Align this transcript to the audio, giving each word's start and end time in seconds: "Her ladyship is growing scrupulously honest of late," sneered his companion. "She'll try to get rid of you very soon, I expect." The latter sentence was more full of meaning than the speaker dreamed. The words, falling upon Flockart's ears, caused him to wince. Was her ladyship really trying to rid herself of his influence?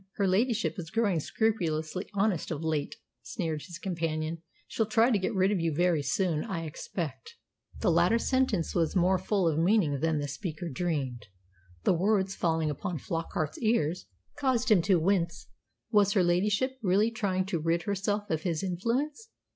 "Her 0.15 0.27
ladyship 0.27 0.79
is 0.79 0.89
growing 0.89 1.19
scrupulously 1.19 2.09
honest 2.15 2.49
of 2.49 2.63
late," 2.63 2.95
sneered 3.21 3.61
his 3.61 3.77
companion. 3.77 4.41
"She'll 4.67 4.87
try 4.87 5.11
to 5.11 5.19
get 5.19 5.35
rid 5.35 5.51
of 5.51 5.59
you 5.59 5.71
very 5.75 6.01
soon, 6.01 6.43
I 6.43 6.63
expect." 6.65 7.35
The 7.81 7.91
latter 7.91 8.17
sentence 8.17 8.73
was 8.73 8.95
more 8.95 9.19
full 9.19 9.47
of 9.47 9.59
meaning 9.59 9.99
than 9.99 10.17
the 10.17 10.27
speaker 10.27 10.69
dreamed. 10.69 11.27
The 11.83 11.93
words, 11.93 12.33
falling 12.33 12.71
upon 12.71 12.97
Flockart's 12.97 13.59
ears, 13.59 14.07
caused 14.37 14.71
him 14.71 14.81
to 14.81 14.99
wince. 14.99 15.49
Was 15.91 16.13
her 16.13 16.23
ladyship 16.23 16.79
really 16.81 17.11
trying 17.11 17.45
to 17.45 17.59
rid 17.59 17.83
herself 17.83 18.27
of 18.31 18.41
his 18.41 18.63
influence? 18.63 19.29